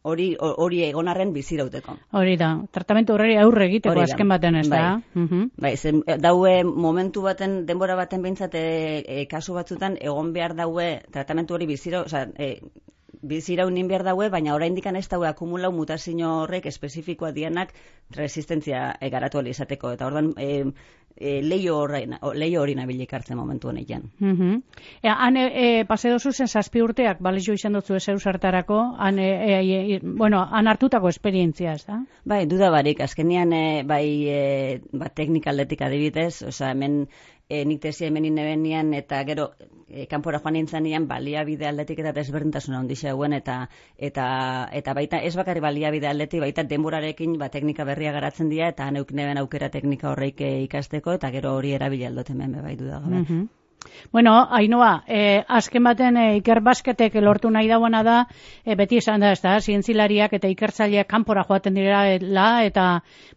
hori 0.08 0.28
hori 0.38 0.82
egonarren 0.86 1.32
bizirauteko. 1.34 1.96
Hori 2.18 2.36
da, 2.40 2.50
tratamentu 2.72 3.16
horri 3.16 3.36
aurre 3.40 3.66
egiteko 3.68 4.00
azken 4.04 4.28
baten 4.30 4.60
ez 4.60 4.66
da. 4.70 4.82
Bai, 5.14 5.40
bai 5.64 5.72
zen, 5.76 6.02
daue 6.22 6.52
momentu 6.64 7.24
baten, 7.26 7.64
denbora 7.66 7.96
baten 7.98 8.22
behintzat 8.22 8.54
e, 8.54 8.66
e, 9.02 9.24
kasu 9.30 9.56
batzutan, 9.58 9.98
egon 10.00 10.32
behar 10.36 10.54
daue 10.58 10.88
tratamentu 11.12 11.58
hori 11.58 11.66
bizira, 11.66 12.04
oza, 12.06 12.26
e, 12.38 12.60
bizirau 13.22 13.68
nin 13.70 13.88
behar 13.88 14.04
daue, 14.04 14.28
baina 14.30 14.54
oraindik 14.54 14.86
ez 14.86 15.08
daue 15.08 15.28
akumulau 15.28 15.72
mutazio 15.72 16.30
horrek 16.42 16.66
espezifikoa 16.66 17.32
dianak 17.32 17.72
resistentzia 18.10 18.96
egaratu 19.00 19.40
izateko. 19.46 19.92
Eta 19.92 20.06
ordan 20.06 20.32
e, 20.36 20.72
e, 21.18 21.42
leio 21.42 21.76
hori 21.78 22.06
leio 22.34 22.62
hori 22.62 22.74
nabilik 22.74 23.12
hartzen 23.12 23.36
momentu 23.36 23.68
honetan. 23.68 24.10
Mm 24.18 24.36
-hmm. 24.36 24.62
e, 25.02 25.08
han 25.08 25.36
e, 25.36 25.84
pase 25.88 26.10
dozu 26.10 26.32
zen 26.32 26.48
zazpi 26.48 26.82
urteak, 26.82 27.20
balizio 27.20 27.54
izan 27.54 27.72
dutzu 27.72 27.94
ez 27.94 28.04
sartarako, 28.18 28.96
han, 28.98 29.18
e, 29.18 29.94
e, 29.94 30.00
bueno, 30.02 30.46
han 30.50 30.68
hartutako 30.68 31.08
esperientzia, 31.08 31.72
ez 31.74 31.86
da? 31.86 32.04
Bai, 32.24 32.46
duda 32.46 32.70
barik, 32.70 33.00
azkenian 33.00 33.52
e, 33.52 33.82
bai 33.82 34.28
e, 34.28 34.80
ba, 34.92 35.08
teknikaldetik 35.08 35.82
adibidez, 35.82 36.42
oza, 36.42 36.70
hemen 36.70 37.08
e, 37.48 37.64
nik 37.64 37.80
tesi 37.82 38.06
hemen 38.06 38.28
nebenian 38.34 38.92
eta 38.94 39.22
gero 39.24 39.50
e, 39.88 40.06
kanpora 40.06 40.40
joan 40.44 40.54
nintzen 40.58 41.08
baliabide 41.08 41.68
aldetik 41.68 41.98
eta 42.04 42.12
desberdintasuna 42.12 42.78
handi 42.78 42.96
zegoen 42.96 43.32
eta, 43.32 43.68
eta, 43.96 44.26
eta 44.72 44.94
baita 44.94 45.18
ez 45.18 45.34
bakarri 45.36 45.60
baliabide 45.60 46.08
aldetik 46.08 46.40
baita 46.40 46.62
denborarekin 46.62 47.38
ba, 47.38 47.48
teknika 47.48 47.84
berria 47.84 48.12
garatzen 48.12 48.48
dira 48.48 48.68
eta 48.68 48.90
neuk 48.90 49.12
neben 49.12 49.38
aukera 49.38 49.70
teknika 49.70 50.10
horreik 50.12 50.40
ikasteko 50.40 51.16
eta 51.20 51.30
gero 51.30 51.54
hori 51.56 51.72
erabila 51.72 52.08
aldoten 52.08 52.40
hemen 52.40 52.62
bai 52.62 52.76
du 52.76 52.86
da. 52.86 53.00
Mm 53.00 53.48
Bueno, 54.12 54.48
Ainoa, 54.50 55.04
eh, 55.06 55.44
azken 55.48 55.84
baten 55.84 56.16
eh, 56.16 56.36
ikerbasketek 56.38 57.14
lortu 57.20 57.50
nahi 57.50 57.68
dauana 57.68 58.02
da, 58.02 58.16
eh, 58.64 58.74
beti 58.74 58.98
esan 58.98 59.20
da, 59.20 59.32
ez 59.32 59.40
da, 59.42 59.58
zientzilariak 59.60 60.32
eta 60.32 60.48
ikertzaileak 60.48 61.08
kanpora 61.08 61.44
joaten 61.44 61.74
direla, 61.76 62.64
eta, 62.64 62.86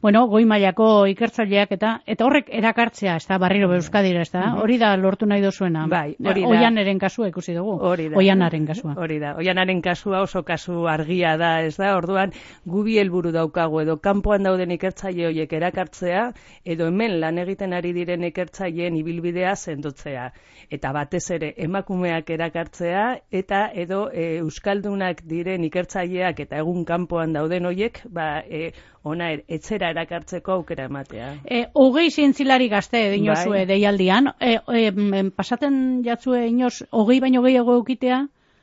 bueno, 0.02 0.26
goi 0.32 0.46
mailako 0.46 1.06
ikertzaileak, 1.12 1.74
eta 1.78 1.92
eta 2.08 2.26
horrek 2.26 2.50
erakartzea, 2.62 3.18
ez 3.18 3.28
da, 3.28 3.38
barriro 3.38 3.68
beuskadira, 3.70 4.22
ez 4.22 4.32
da, 4.32 4.46
mhm. 4.48 4.62
hori 4.64 4.78
da 4.82 4.96
lortu 4.98 5.28
nahi 5.28 5.42
dozuena. 5.42 5.86
Bai, 5.92 6.16
hori 6.20 6.46
da. 6.46 6.54
Oianaren 6.56 7.00
kasua 7.00 7.28
ikusi 7.28 7.56
dugu. 7.58 7.76
Hori 7.92 8.10
da. 8.10 8.18
Oianaren 8.18 8.66
kasua. 8.68 8.96
Hori 8.98 9.20
da. 9.20 9.36
Oianaren 9.38 9.82
kasua 9.82 10.22
oso 10.22 10.44
kasu 10.48 10.88
argia 10.88 11.36
da, 11.38 11.52
ez 11.68 11.76
da, 11.78 11.96
orduan, 11.98 12.32
gubi 12.66 12.98
helburu 13.02 13.32
daukagu, 13.36 13.82
edo 13.84 13.98
kanpoan 13.98 14.48
dauden 14.48 14.72
ikertzaile 14.72 15.28
horiek 15.28 15.54
erakartzea, 15.60 16.30
edo 16.64 16.88
hemen 16.88 17.20
lan 17.20 17.38
egiten 17.44 17.74
ari 17.74 17.94
diren 17.94 18.24
ikertzaileen 18.32 18.96
ibilbidea 19.04 19.56
sendotzea 19.56 20.31
eta 20.72 20.92
batez 20.96 21.24
ere 21.36 21.52
emakumeak 21.66 22.30
erakartzea 22.32 23.04
eta 23.42 23.66
edo 23.84 24.06
e, 24.14 24.38
euskaldunak 24.40 25.24
diren 25.28 25.66
ikertzaileak 25.68 26.40
eta 26.46 26.62
egun 26.64 26.86
kanpoan 26.88 27.34
dauden 27.36 27.68
hoiek 27.68 28.02
ba 28.08 28.28
e, 28.48 28.72
ona 29.04 29.32
er, 29.34 29.44
etzera 29.50 29.90
erakartzeko 29.92 30.54
aukera 30.60 30.86
ematea. 30.90 31.32
E, 31.46 31.66
hogei 31.74 32.10
zientzilari 32.12 32.70
gazte 32.70 33.02
dinozue 33.16 33.64
bai. 33.64 33.66
deialdian, 33.74 34.32
e, 34.40 34.58
e, 34.62 35.24
pasaten 35.36 36.04
jatzue 36.06 36.46
inoz, 36.48 36.84
hogei 36.92 37.20
baino 37.20 37.42
gehiago 37.44 37.80
eukitea? 37.82 38.22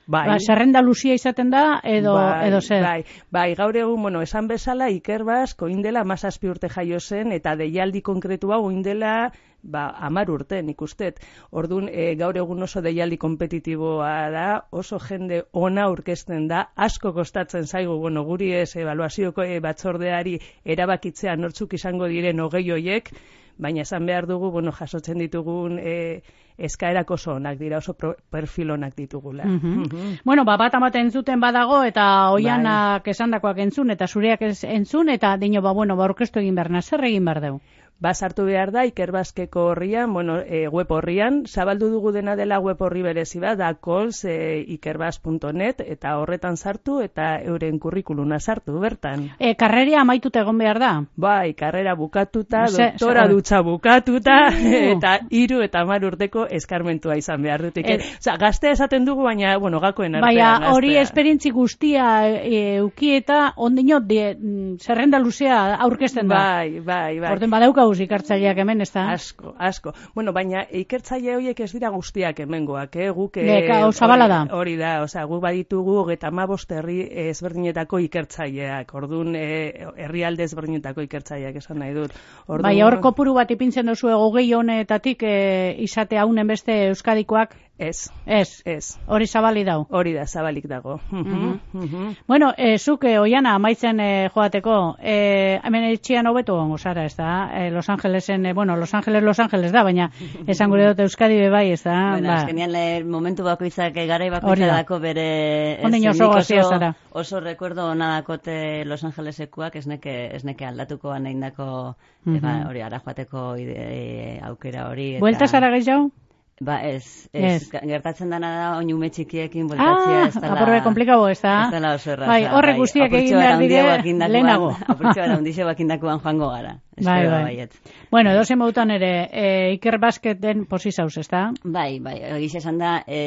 Bai. 0.08 0.24
Ba, 0.24 0.38
zerrenda 0.40 0.80
luzia 0.80 1.12
izaten 1.12 1.50
da, 1.52 1.82
edo, 1.84 2.14
bai, 2.16 2.46
edo 2.48 2.62
zer? 2.64 2.80
Bai, 2.80 3.02
bai, 3.30 3.50
gaur 3.58 3.76
egun, 3.76 4.06
bueno, 4.06 4.22
esan 4.24 4.46
bezala, 4.48 4.86
Iker 4.88 5.20
Bas, 5.28 5.52
koindela, 5.52 6.00
mazazpi 6.08 6.48
urte 6.48 6.70
jaio 6.72 6.96
zen, 6.98 7.34
eta 7.36 7.52
deialdi 7.60 8.00
konkretua, 8.06 8.56
oindela, 8.64 9.12
ba, 9.60 9.82
amar 10.08 10.30
urte, 10.32 10.62
nik 10.64 10.80
ustet. 10.80 11.20
Orduan, 11.50 11.90
e, 11.92 12.14
gaur 12.16 12.40
egun 12.40 12.64
oso 12.64 12.80
deialdi 12.80 13.18
kompetitiboa 13.20 14.14
da, 14.32 14.46
oso 14.72 14.96
jende 15.10 15.42
ona 15.52 15.84
aurkezten 15.90 16.48
da, 16.48 16.62
asko 16.88 17.12
kostatzen 17.12 17.68
zaigu, 17.68 17.98
bueno, 18.00 18.24
guri 18.24 18.54
ez, 18.62 18.70
evaluazioko 18.80 19.44
e, 19.44 19.60
batzordeari 19.60 20.38
erabakitzea 20.64 21.36
nortzuk 21.36 21.76
izango 21.76 22.08
diren 22.08 22.40
hogei 22.40 22.64
hoiek, 22.72 23.12
baina 23.58 23.82
esan 23.82 24.06
behar 24.06 24.26
dugu, 24.26 24.50
bueno, 24.50 24.72
jasotzen 24.72 25.18
ditugun 25.18 25.78
e, 25.78 26.22
eskaerak 26.58 27.10
oso 27.10 27.34
onak 27.34 27.58
dira, 27.58 27.78
oso 27.78 27.94
perfil 27.94 28.70
onak 28.70 28.94
ditugula. 28.96 29.44
Mm 29.44 30.18
Bueno, 30.24 30.44
ba, 30.44 30.56
bat 30.56 30.74
amaten 30.74 31.10
zuten 31.10 31.40
badago, 31.40 31.82
eta 31.84 32.30
oianak 32.30 33.04
bai. 33.04 33.10
esandakoak 33.10 33.58
entzun, 33.58 33.90
eta 33.90 34.06
zureak 34.06 34.42
entzun, 34.62 35.08
eta 35.08 35.36
dino, 35.36 35.62
ba, 35.62 35.72
bueno, 35.72 35.96
ba, 35.96 36.04
orkestu 36.04 36.40
egin 36.40 36.54
behar, 36.54 36.82
zer 36.82 37.04
egin 37.04 37.24
behar 37.24 37.40
dugu? 37.40 37.60
Basartu 37.98 38.44
behar 38.46 38.70
da 38.70 38.84
Ikerbazkeko 38.86 39.64
horrian, 39.72 40.12
bueno, 40.14 40.36
e, 40.38 40.68
web 40.70 40.92
horrian, 40.94 41.40
zabaldu 41.50 41.88
dugu 41.90 42.12
dena 42.14 42.36
dela 42.38 42.60
web 42.62 42.78
horri 42.78 43.02
berezi 43.02 43.40
bat, 43.42 43.58
da 43.58 43.72
kols 43.74 44.20
e, 44.22 44.60
ikerbaz.net, 44.76 45.82
eta 45.82 46.12
horretan 46.20 46.54
sartu, 46.56 47.00
eta 47.02 47.40
euren 47.42 47.80
kurrikuluna 47.82 48.38
sartu, 48.38 48.76
bertan. 48.78 49.24
E, 49.40 49.56
karreria 49.58 50.04
amaituta 50.04 50.44
egon 50.44 50.60
behar 50.62 50.78
da? 50.78 50.92
Bai, 51.16 51.54
karrera 51.58 51.96
bukatuta, 51.98 52.68
doktora 52.70 53.24
dutxa 53.32 53.64
bukatuta, 53.66 54.36
eta 54.94 55.16
hiru 55.34 55.58
eta 55.66 55.82
mar 55.88 56.06
urteko 56.06 56.46
eskarmentua 56.60 57.18
izan 57.18 57.42
behar 57.42 57.66
dut. 57.66 57.82
E, 57.82 57.98
Osa, 58.20 58.36
gaztea 58.38 58.76
esaten 58.78 59.10
dugu, 59.10 59.26
baina, 59.26 59.56
bueno, 59.58 59.82
gakoen 59.82 60.20
artean. 60.20 60.28
Baina, 60.28 60.70
hori 60.76 60.94
esperintzi 61.02 61.50
guztia 61.50 62.06
e, 62.30 62.78
ukieta, 62.86 63.54
ondino, 63.56 63.98
de, 63.98 64.22
mm, 64.38 64.78
zerrenda 64.86 65.18
luzea 65.18 65.74
aurkezten 65.82 66.30
da. 66.30 66.38
Bai, 66.38 66.78
bai, 66.78 67.18
bai. 67.18 67.34
Orden 67.34 67.50
badauka 67.50 67.87
ikertzaileak 67.96 68.58
hemen, 68.60 68.82
ez 68.84 68.90
da? 68.92 69.06
Asko, 69.14 69.54
asko. 69.58 69.92
Bueno, 70.14 70.32
baina 70.36 70.64
ikertzaile 70.68 71.36
horiek 71.36 71.60
ez 71.64 71.70
dira 71.72 71.90
guztiak 71.94 72.40
hemengoak, 72.44 72.96
eh? 72.96 73.10
Guk, 73.14 73.38
eh, 73.40 73.46
Beka, 73.48 73.78
hori, 73.86 74.28
da. 74.28 74.40
Hori 74.52 74.76
da, 74.76 74.92
oza, 75.02 75.24
guk 75.24 75.42
baditugu 75.42 76.10
eta 76.12 76.30
ma 76.30 76.46
herri 76.48 76.98
ezberdinetako 77.28 77.98
ikertzaileak, 78.06 78.94
orduan 78.94 79.34
eh, 79.36 79.86
herrialde 79.96 80.44
ezberdinetako 80.44 81.06
ikertzaileak 81.06 81.56
esan 81.56 81.78
nahi 81.78 81.94
dut. 81.94 82.12
Orduan, 82.46 82.68
bai, 82.68 82.82
hor 82.82 83.00
kopuru 83.00 83.34
bat 83.34 83.50
ipintzen 83.50 83.86
duzu 83.86 84.12
egogei 84.12 84.52
honetatik 84.54 85.22
eh, 85.22 85.74
izate 85.78 86.18
haunen 86.18 86.46
beste 86.46 86.88
euskadikoak, 86.88 87.56
Ez. 87.78 88.10
Ez. 88.26 88.62
Ez. 88.64 88.98
Hori 89.06 89.26
zabali 89.26 89.62
dau. 89.64 89.84
Hori 89.94 90.12
da, 90.12 90.26
zabalik 90.26 90.66
dago. 90.66 90.98
Mm 91.10 91.60
-hmm. 91.72 92.16
Bueno, 92.26 92.52
e, 92.56 92.78
zuk, 92.78 93.04
e, 93.04 93.18
oiana, 93.18 93.54
amaitzen 93.54 94.00
e, 94.00 94.28
joateko, 94.34 94.96
e, 95.00 95.60
hemen 95.62 95.84
etxian 95.84 96.26
hobetu 96.26 96.54
gongo 96.54 96.78
zara, 96.78 97.04
ez 97.04 97.16
da? 97.16 97.50
E, 97.54 97.70
Los 97.70 97.88
Angelesen, 97.88 98.46
e, 98.46 98.52
bueno, 98.52 98.76
Los 98.76 98.94
Angeles, 98.94 99.22
Los 99.22 99.38
Angeles 99.38 99.72
da, 99.72 99.82
baina 99.82 100.10
esan 100.46 100.70
gure 100.70 100.86
dut 100.88 101.00
Euskadi 101.00 101.38
bebai, 101.38 101.70
ez 101.70 101.82
da? 101.84 102.10
Bueno, 102.10 102.28
ba. 102.28 102.34
azkenian 102.34 102.72
le, 102.72 103.04
momentu 103.04 103.44
bako 103.44 103.64
izak, 103.64 103.94
garai 103.94 104.30
bako 104.30 104.56
dako 104.56 104.98
bere... 104.98 105.78
Ondin 105.84 106.08
oso 106.08 106.28
gozia 106.28 106.64
zara. 106.64 106.94
Oso 107.12 107.40
recuerdo 107.40 107.94
nadakote 107.94 108.84
Los 108.84 109.04
Angelesekuak, 109.04 109.76
ez 109.76 109.86
neke, 109.86 110.34
ez 110.34 110.44
neke 110.44 110.66
aldatuko 110.66 111.10
aneindako, 111.10 111.94
mm 112.24 112.36
-hmm. 112.36 112.40
ba, 112.40 112.68
hori, 112.68 112.82
ara 112.82 112.98
joateko 112.98 113.56
ide, 113.56 114.40
aukera 114.42 114.88
hori. 114.88 115.10
Eta... 115.14 115.20
Buelta 115.20 115.46
zara 115.46 115.70
gehiago? 115.70 116.10
Ba, 116.60 116.80
ez, 116.82 117.28
ez, 117.32 117.68
gertatzen 117.70 118.32
dana 118.34 118.48
da 118.50 118.68
oin 118.80 118.88
ume 118.90 119.12
txikiekin 119.14 119.68
bueltatzea, 119.70 120.14
ah, 120.16 120.26
ez 120.26 120.34
dela... 120.34 120.48
Ah, 120.48 120.54
aporbe 120.56 120.78
komplikabo, 120.82 121.28
ez 121.30 121.38
da? 121.38 121.52
Ez 121.68 121.74
dela 121.76 121.92
oso 121.94 122.10
erraza. 122.10 122.30
Bai, 122.32 122.40
horre 122.50 122.72
bai, 122.74 122.80
guztiak 122.80 123.14
egin 123.14 123.38
behar 123.38 123.62
dire, 123.62 124.28
lehenago. 124.32 124.72
Apurtxo 124.90 125.20
gara 125.20 125.36
undixe 125.38 125.66
bakindakoan 125.68 126.18
joango 126.24 126.48
gara. 126.50 126.72
Bai, 126.98 127.20
bai. 127.30 127.68
Bueno, 128.10 128.32
edo 128.34 128.42
zen 128.42 128.58
mautan 128.58 128.90
ere, 128.90 129.12
e, 129.30 129.44
Iker 129.76 130.00
Basket 130.02 130.40
den 130.42 130.64
posizauz, 130.66 131.12
ez 131.22 131.28
da? 131.30 131.44
Bai, 131.62 132.00
bai, 132.02 132.16
egiz 132.40 132.56
esan 132.58 132.82
da, 132.82 132.96
e, 133.06 133.22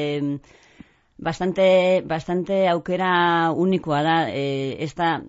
bastante, 1.16 1.70
bastante 2.08 2.66
aukera 2.68 3.14
unikoa 3.56 4.02
da, 4.04 4.18
e, 4.28 4.76
ez 4.84 4.92
da, 4.98 5.22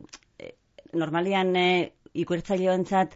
e, 0.42 0.56
normalian 0.98 1.54
e, 1.54 1.68
ikuertzailioentzat, 2.18 3.14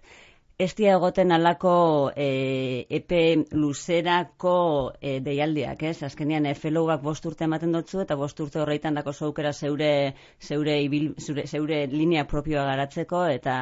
ez 0.58 0.72
dia 0.76 0.92
egoten 0.96 1.32
alako 1.36 1.72
e, 2.16 2.86
epe 2.98 3.18
luzerako 3.52 4.54
e, 5.00 5.18
deialdiak, 5.26 5.82
ez? 5.90 5.98
Azkenean, 6.08 6.46
e, 6.48 6.54
fellowak 6.56 7.02
bost 7.04 7.28
urte 7.28 7.44
ematen 7.44 7.76
dutzu, 7.76 8.00
eta 8.04 8.16
bost 8.16 8.40
urte 8.40 8.62
horreitan 8.62 8.96
dako 8.96 9.12
zaukera 9.12 9.52
zeure, 9.52 9.90
zeure, 10.40 10.78
ibil, 10.86 11.10
zeure, 11.20 11.44
zeure 11.46 11.82
linea 11.92 12.24
propioa 12.30 12.64
garatzeko, 12.70 13.26
eta 13.36 13.58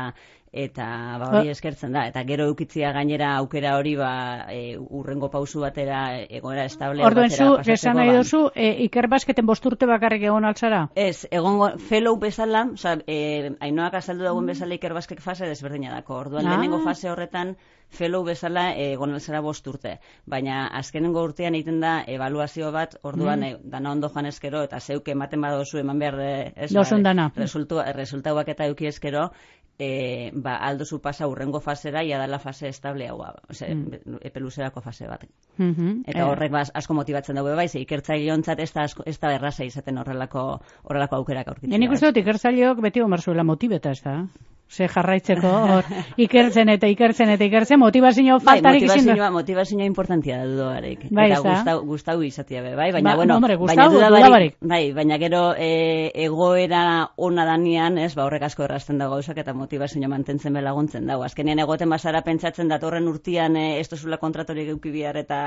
eta 0.54 0.86
ba, 1.18 1.28
hori 1.40 1.50
eskertzen 1.50 1.96
da. 1.96 2.04
Eta 2.06 2.22
gero 2.28 2.46
eukitzia 2.50 2.92
gainera 2.94 3.32
aukera 3.40 3.74
hori 3.76 3.96
ba, 3.98 4.46
e, 4.54 4.76
urrengo 4.78 5.28
pausu 5.30 5.64
batera 5.64 6.04
egoera 6.22 6.64
estable 6.70 7.02
Orduen 7.04 7.34
zu, 7.34 7.48
esan 7.74 7.98
nahi 7.98 8.14
duzu, 8.14 8.44
e, 8.54 8.70
Iker 8.86 9.08
Basketen 9.10 9.46
bosturte 9.50 9.88
bakarrik 9.90 10.22
egon 10.30 10.46
altzara? 10.46 10.84
Ez, 10.94 11.26
egongo, 11.30 11.72
fellow 11.90 12.14
bezala, 12.22 12.68
oza, 12.78 12.96
e, 13.06 13.50
ainoak 13.66 13.98
azaldu 13.98 14.28
dagoen 14.28 14.46
bezala 14.52 14.78
Iker 14.78 14.94
Basket 14.94 15.22
fase 15.24 15.50
desberdina 15.50 15.90
dako. 15.96 16.20
Orduan, 16.22 16.46
ah. 16.46 16.54
lehenengo 16.54 16.78
fase 16.84 17.10
horretan, 17.10 17.56
fellow 17.94 18.22
bezala 18.26 18.68
egon 18.78 19.18
altzara 19.18 19.42
bosturte. 19.42 19.98
Baina, 20.30 20.68
azkenengo 20.78 21.26
urtean 21.26 21.58
egiten 21.58 21.82
da, 21.82 21.96
evaluazio 22.06 22.70
bat, 22.74 22.94
orduan, 23.02 23.42
mm. 23.42 23.58
e, 23.66 23.74
dana 23.74 23.90
ondo 23.90 24.12
joan 24.14 24.30
eskero, 24.30 24.62
eta 24.70 24.78
zeuke 24.78 25.18
ematen 25.18 25.42
badozu 25.42 25.82
eman 25.82 25.98
behar, 25.98 26.20
ez, 26.54 26.70
ba, 26.70 26.86
resultauak 27.98 28.54
eta 28.54 28.70
euki 28.70 28.86
eskero, 28.86 29.28
e, 29.78 30.30
ba, 30.34 30.56
aldo 30.56 30.84
zu 30.84 31.00
pasa 31.00 31.26
urrengo 31.26 31.60
fasera, 31.60 32.04
ia 32.04 32.18
dala 32.18 32.38
fase 32.38 32.68
estable 32.68 33.08
hau, 33.08 33.18
ose, 33.48 33.74
mm. 33.74 34.20
epeluzerako 34.22 34.80
fase 34.80 35.06
bat. 35.06 35.26
Mm 35.56 35.74
-hmm. 35.74 36.02
Eta 36.06 36.20
eh. 36.20 36.24
horrek 36.24 36.52
bas, 36.52 36.70
asko 36.74 36.94
motibatzen 36.94 37.36
dago 37.36 37.54
bai, 37.56 37.68
ze 37.68 37.80
ikertzaile 37.80 38.32
hontzat 38.32 38.60
ez 38.60 38.72
da, 38.72 38.86
ez 39.06 39.18
da 39.20 39.34
erraza 39.34 39.64
izaten 39.64 39.98
horrelako, 39.98 40.60
horrelako 40.82 41.16
aukerak 41.16 41.48
aurkitzen. 41.48 41.80
Nik 41.80 41.90
uste 41.90 42.06
dut 42.06 42.16
ikertzaileok 42.16 42.80
beti 42.80 43.00
omarzuela 43.00 43.44
motibeta 43.44 43.90
ez 43.90 44.02
da 44.02 44.26
ze 44.70 44.88
jarraitzeko 44.88 45.48
hor 45.48 45.88
ikertzen 46.24 46.70
eta 46.72 46.88
ikertzen 46.90 47.30
eta 47.34 47.46
ikertzen 47.46 47.78
motivazio 47.80 48.38
bai, 48.38 48.44
faltarik 48.48 48.86
bai, 48.88 48.96
motivazioa, 48.96 49.30
motivazioa 49.34 49.86
importantia 49.86 50.38
da 50.40 50.48
dudoarek. 50.50 51.04
Bai, 51.10 51.28
eta 51.30 51.40
gustau, 51.44 51.76
gustau 51.86 52.16
izatea 52.26 52.62
be, 52.64 52.74
bai, 52.78 52.90
baina 52.96 53.12
ba, 53.12 53.16
bueno, 53.20 53.36
hombre, 53.36 53.56
gustau, 53.60 53.90
baina 53.90 54.10
dudabarik, 54.16 54.56
bai, 54.60 54.82
baina 54.96 55.18
gero 55.22 55.44
e, 55.56 56.10
egoera 56.26 56.84
ona 57.16 57.46
danian, 57.46 57.98
ez, 57.98 58.14
ba 58.16 58.26
horrek 58.26 58.48
asko 58.48 58.66
errasten 58.66 58.98
da 58.98 59.08
gauzak 59.12 59.38
eta 59.44 59.54
motivazioa 59.64 60.08
mantentzen 60.08 60.54
be 60.54 60.62
laguntzen 60.62 61.06
dago. 61.08 61.24
Azkenean 61.26 61.62
egoten 61.64 61.90
basara 61.90 62.22
pentsatzen 62.26 62.70
datorren 62.70 63.08
urtian 63.10 63.56
e, 63.56 63.64
ez 63.80 63.88
tozula 63.90 64.18
kontratori 64.22 64.66
geuki 64.68 64.92
bihar 64.94 65.16
eta 65.20 65.38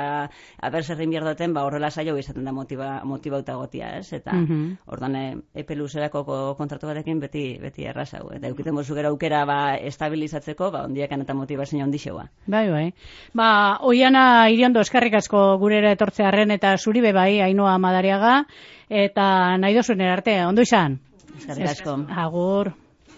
aber 0.62 0.84
zerrin 0.84 1.14
bihar 1.14 1.26
duten, 1.28 1.54
ba 1.54 1.64
horrela 1.68 1.92
saio 1.92 2.18
izaten 2.18 2.46
da 2.46 2.54
motiva, 2.56 2.90
motibauta 3.06 3.56
gotia, 3.60 3.94
ez, 3.98 4.12
eta 4.14 4.34
mm 4.34 4.46
-hmm. 4.46 4.78
ordan 4.88 5.16
e, 5.16 5.26
epe 5.54 5.76
luzerako 5.76 6.56
kontratu 6.58 6.88
batekin 6.88 7.20
beti, 7.20 7.58
beti 7.62 7.86
errazau. 7.86 8.32
Eta 8.34 8.48
eukiten 8.48 8.76
bozu 8.76 8.96
gero 8.96 9.10
aukera 9.10 9.46
ba, 9.46 9.76
estabilizatzeko, 9.76 10.72
ba, 10.72 10.84
ondiakan 10.86 11.22
eta 11.22 11.34
motivazio 11.34 11.84
ondixoa. 11.84 12.28
Bai, 12.48 12.70
bai. 12.70 12.94
Ba, 13.34 13.78
oiana 13.82 14.50
iriondo 14.50 14.82
eskarrik 14.82 15.14
asko 15.14 15.58
gurera 15.58 15.92
etortzearen 15.92 16.52
eta 16.52 16.78
zuri 16.78 17.02
be 17.02 17.14
bai, 17.14 17.42
ainoa 17.42 17.78
madariaga, 17.78 18.46
eta 18.90 19.58
nahi 19.58 19.76
dozuen 19.76 20.02
arte, 20.02 20.46
ondo 20.46 20.62
izan? 20.62 21.00
Eskarrik 21.38 21.70
asko. 21.70 21.98
Agur. 22.10 22.74